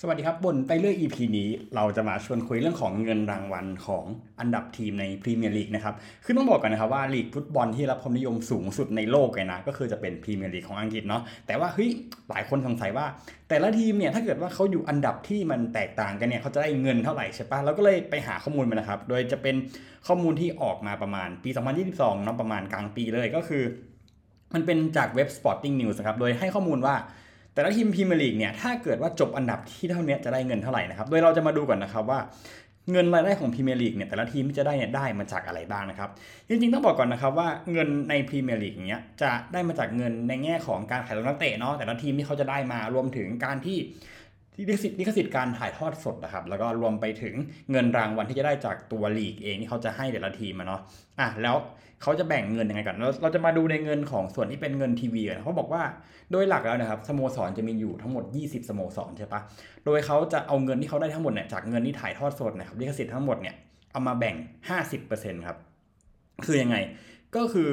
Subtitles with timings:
[0.00, 4.04] สวัสดีครับ บนไปเรื่อย EP นี้เราจะมาชวนคุยเรื่องของเงินรางวัลของ
[4.40, 11.90] อันดับทีมในพรีเมียร์ลีกนะครับคือต้องบอกกันนะครับว่าลีกฟุตบอลที่รับความนิยมสูงสุดในโลกเลยนะ ก็คือจะเป็นพรีเมียร์ลีกของอังกฤษเนาะแต่ว่าเฮ้ย
[12.30, 13.06] หลายคนสงสัยว่า
[13.48, 19.56] แต่ละทีมเนี่ยถ้าเกิดว่าเขาอยู่อันดับที่มันแตกต่างกันเนี่ยเขาจะได้เงินเท่าไหร่ใช่ปะเราก็เลยไปหาข้อมูลมานะครับ โดยจะเป็น
[20.06, 21.50] ข้อมูลที่ออกมาประมาณปี
[21.86, 23.62] 2022เนาะประมาณกลางปีเลยก็คือ
[24.54, 26.96] มันเป็นจากเว็บ Sporting News นะครับโดยให้ข้อมูลว่า
[27.54, 32.20] แต่ละทีมพรีเมียร์ลีกเนี่ยถ้าเกิดว่าจบอันดับที่เท่านี้จะได้เงินเท่าไหร่นะครับ โดยเราจะมาดูก่อนนะครับว่า
[32.92, 36.10] เงินรายได้ของพรีเมียร์ลีกเนี่ยแต่ละทีมที่จะได้เนี่ยได้มาจากอะไรบ้างนะครับ
[36.48, 43.78] จริงๆต้องบอกก่อนนะครับว่าเงินในพรีเมียร์ลีกเนี้ยจะได้มาจากเงินในแง่ของการขายตัวนักเตะเนาะแต่ละทีมที่เขาจะได้มารวมถึงการที่
[44.58, 47.34] ลิขสิทธิ์ลิขสิทธิ์การถ่ายทอดสดนะครับ แล้วก็รวมไปถึง
[47.70, 50.80] เงินรางวัลที่จะได้จากตัวลีกเองที่เขาจะให้แต่ละทีมาเนาะ
[51.20, 51.56] อะแล้ว
[52.02, 55.82] เขาจะแบ่งเงินยังไงก่อนเราเราจะมาดูในเงินของส่วนที่เป็นเงินทีวีกันเขาบอกว่า
[56.32, 59.40] โดยหลักแล้วนะครับสโมสรจะมีอยู่ทั้งหมด 20 สโมสรใช่ปะ
[59.84, 63.54] โดยเขาจะเอาเงินที่เขาได้ทั้งหมดเนี่ยจากเงินที่ถ่ายทอดสดนะครับลิขสิทธิ์ทั้งหมดเนี่ย
[63.92, 64.34] เอามาแบ่ง
[64.90, 65.58] 50%ครับ
[66.44, 66.76] คือยังไง
[67.36, 67.68] ก็คือ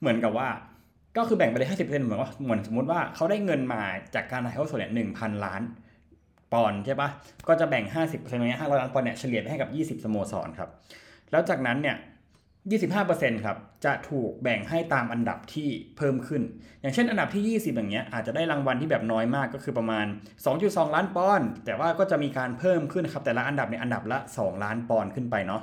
[0.00, 0.48] เหมือนกับว่า
[1.16, 3.80] ก็คือแบ่งไปเลย50%เหมือนว่าเหมือนสมมติว่าเขาได้เงินมา
[4.14, 5.62] จากการถ่ายทอดสดเนี่ย1,000ล้าน
[6.52, 7.08] ปอนด์ใช่ปะ
[7.48, 10.70] ก็จะแบ่ง 50%ตรงนี้500ล้านปอนด์เนี่ยเฉลี่ยไปให้กับ 20 สโมสรครับ
[11.30, 11.96] แล้วจากนั้นเนี่ย
[12.70, 16.42] 25%ครับ จะถูกแบ่งให้ตามอันดับที่เพิ่มขึ้น
[16.80, 20.06] อย่างเช่น อันดับที่ 20 อย่างเงี้ย อาจจะได้รางวัลที่แบบน้อยมากก็คือประมาณ
[20.50, 25.62] 2.2 ล้านปอนด์ แต่ว่าก็จะมีการเพิ่มขึ้นครับ แต่ละอันดับในอันดับละ 2 ล้านปอนด์ขึ้นไปเนาะ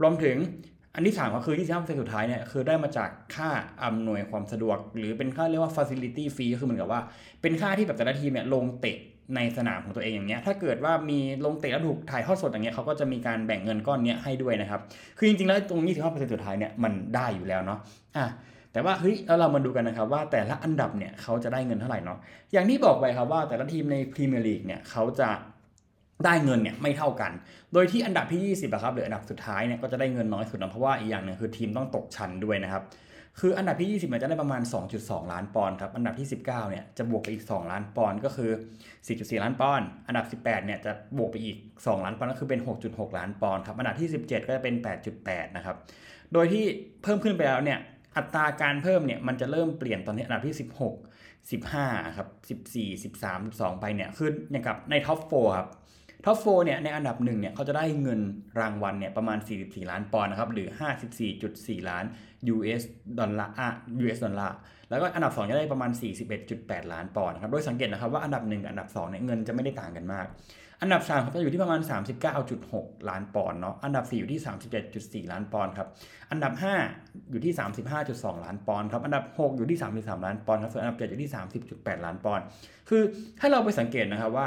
[0.00, 0.36] รวมถึง
[0.94, 3.50] อันที่3ก็คือที่25%สุดท้ายเนี่ย คือได้มาจากค่า
[3.84, 7.00] อำนวยความสะดวก หรือเป็นค่าเรียกว่า facility fee ก็คือเหมือนกับว่า
[7.42, 8.98] เป็นค่าที่แบบแต่ละทีมเนี่ยลงเตะ
[9.36, 14.80] ในสนามของตัวเองอย่างเงี้ย ถ้าเกิดว่ามีลงเตะแล้วถูกถ่ายทอดสดอย่างเงี้ยเขาก็จะมีการแบ่งเงินก้อนเนี้ยให้ด้วยนะครับ
[15.18, 17.78] คือจริงๆแล้วตรง 25%สุดท้ายเนี่ยมันได้อยู่แล้วเนาะ
[18.16, 18.26] อะ
[18.72, 22.18] แต่ว่าเฮ้ยแล้วเรามาดูกันนะครับว่าแต่ละอันดับเนี่ยเขาจะได้เงินเท่าไหร่เนาะ
[22.52, 25.30] อย่างที่บอกไปครับว่าแต่ละทีมในพรีเมียร์ลีกเนี่ยเขาจะ
[26.24, 27.32] ได้เงินเนี่ยไม่เท่ากัน
[27.72, 32.82] โดยที่อันดับที่ 20อะครับหรืออันดับสุดท้ายเนี่ยก็จะได้เงินน้อยสุดนะเพราะว่าอีกอย่างหนึ่งคือทีมต้องตกชั้นด้วยนะครับ
[33.40, 34.62] คืออันดับที่ 20 มันจะได้ประมาณ
[34.96, 38.50] 2.2 ล้านปอนด์ครับ อันดับที่ 19 เนี่ยจะบวกไปอีก 2 ล้านปอนด์ก็คือ
[38.96, 44.74] 4.4 ล้านปอนด์ อันดับ 18 เนี่ยจะบวกไปอีก 2 ล้านปอนด์ก็คือเป็น 6.6 ล้านปอนด์ครับ อันดับที่ 17 ก็จะเป็น
[45.16, 45.76] 8.8 นะครับ
[46.32, 46.64] โดยที่
[47.02, 47.78] เพิ่มขึ้นไปแล้วเนี่ย
[48.16, 50.56] อัตราการเพิ่มเนี่ยมันจะเริ่มเปลี่ยนตอนที่อันดับที่
[51.50, 52.28] 16 15 ครับ
[52.74, 55.68] 14 13 12ไปเนี่ยคืออย่างกับใน top 4ครับ
[56.24, 58.20] top four เนี่ยในอันดับหนึ่งเนี่ยเขาจะได้เงิน
[58.60, 60.68] รางวัลเนี่ยประมาณ 44 ล้านปอนด์นะครับหรือ
[61.28, 62.04] 54.4 ล้าน
[62.54, 62.82] US
[63.18, 63.68] ดอลลาร์อะ
[64.02, 64.56] US ดอลลาร์
[64.90, 65.90] แล้วก็อันดับ 2 จะได้ประมาณ
[66.42, 70.26] 41.8 ล้านปอนด์นะครับโดยสังเกตนะครับว่าอันดับ 1 กับอันดับ2เนี่ยเงินจะไม่ได้ต่างกันมาก
[70.82, 71.80] อันดับ3ครับจะอยู่ที่ประมาณ
[72.44, 74.40] 39.6 ล้านปอนด์เนาะอันดับ 4 อยู่ที่
[75.24, 75.88] 37.4 ล้านปอนด์ครับ
[76.30, 76.52] อันดับ
[76.92, 77.52] 5 อยู่ที่
[77.98, 81.30] 35.2 ล้านปอนด์ครับอันดับ 6 อยู่ที่ 33 ล้านปอนด์ครับส่วนอันดับ 7 อยู่ที่
[81.66, 82.44] 30.8 ล้านปอนด์
[82.88, 83.02] คือ
[83.40, 84.46] ถ้าเราไปสังเกตนะครับว่า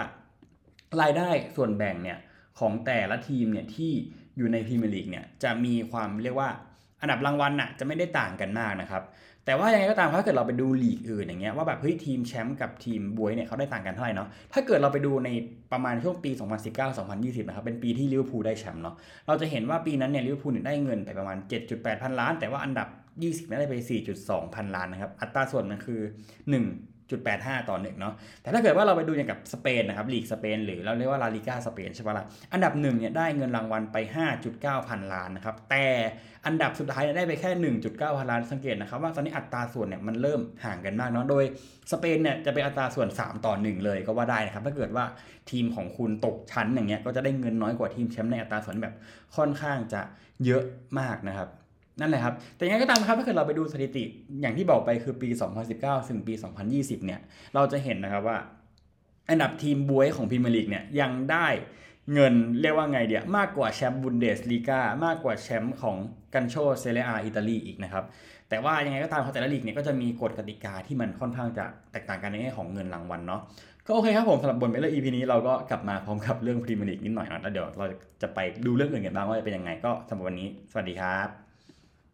[1.01, 2.17] รายได้ส่วนแบ่งเนี่ย
[2.59, 3.91] ของแต่ละทีมเนี่ยที่
[4.37, 6.49] อยู่ในพรีเมียร์ลีกเนี่ยจะมีความเรียกว่า
[7.01, 9.03] อันดับรางวัลน่ะจะไม่ได้ต่างกันมากนะครับ
[9.45, 15.29] แต่ว่ายังไงก็ตามถ้าเกิดเราไปดูลีกอื่นอย่างเงี้ยว่าแบบเฮ้ยทีมแชมป์กับทีมบ๊วยเนี่ยเขาได้ต่างกันเท่าไหร่เนาะถ้าเกิดเราไปดูใน
[15.71, 16.31] ประมาณช่วงปี
[16.89, 18.95] 2019-2020 นะครับเป็นปีที่ลิเวอร์พูลได้แชมป์เนาะ
[19.27, 21.37] เราจะเห็นว่าปีนั้นเนี่ยลิเวอร์พูลได้เงินไปประมาณ
[21.69, 22.87] 7.8 พันล้าน แต่ว่าอันดับ
[23.21, 23.75] 20 ได้ไป
[24.15, 26.01] 4.2 พันล้านนะครับอัตราส่วนมันคือ
[26.51, 33.97] 1 0.85 ต่อหนึ่งเนาะ แต่ถ้าเกิดว่าเราไปดูอย่างกับสเปนนะครับ ลีกสเปนหรือเราเรียกว่าลาลิก้าสเปนใช่ปะล่ะ อันดับหนึ่งเนี่ยได้เงินรางวัลไป
[34.44, 35.85] 5.9 พันล้านนะครับ แต่
[36.45, 37.51] อันดับสุดท้ายได้ไปแค่
[37.88, 41.44] 1.9 พันล้าน สังเกตนะครับว่าตอนนี้อัตราส่วนเนี่ยมันเริ่มห่างกันมากเนาะ โดย
[41.91, 45.06] สเปนเนี่ยจะเป็นอัตราส่วน 3 ต่อ 1 เลยก็ว่าได้นะครับ ถ้าเกิดว่า
[45.51, 48.95] ทีมของคุณตกชั้นอย่างเงี้ย ก็จะได้เงินน้อยกว่าทีมแชมป์ในอัตราส่วนแบบ
[49.35, 50.01] ค่อนข้างจะ
[50.45, 50.63] เยอะ
[51.00, 51.50] มากนะครับ
[51.99, 54.03] นั่นแหละครับ แต่ยังไงก็ตามครับ ถ้าเกิดเราไปดูสถิติ
[54.41, 55.29] อย่างที่บอกไปคือปี
[55.69, 56.33] 2019 ถึงปี
[56.69, 57.19] 2020 เนี่ย
[57.55, 58.37] เราจะเห็นนะครับว่า
[59.29, 61.47] อันดับทีมบวยของพรีเมียร์ลีกเนี่ยยังได้
[62.13, 65.95] เงินเรียกว่าไงเดียมากกว่าแชมป์บุนเดสลีกามากกว่าแชมป์ของ
[66.33, 68.03] กันโชเซเรียอาอิตาลีอีกนะครับ
[68.49, 73.41] แต่ว่ายังไงก็ตามเพราแต่ละลีกเนี่ยก็จะมีกฎกติกาที่มันค่อนข้างจะแตกต่างกันในแง่ของเงินรางวัลเนาะ
[73.85, 77.85] ก็โอเคครับผมสำหรับบนเมล EP นี้เราก็กลับมาพร้อมกับเรื่องพรีเมียร์ลีกนิดหน่อยนะแล้วเดี๋ยวเรา
[78.21, 81.46] จะไปดูเรื่องอื่นกันบ้างว่าจะเป็นยังไงก็สำหรับวันนี้ สวัสดีครับ